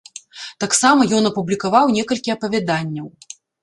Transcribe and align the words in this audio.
Таксама 0.63 1.07
ён 1.19 1.29
апублікаваў 1.33 1.95
некалькі 2.01 2.29
апавяданняў. 2.39 3.07